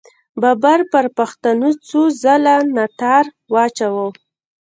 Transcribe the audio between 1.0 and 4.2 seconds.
پښتنو څو څله ناتار واچاوو.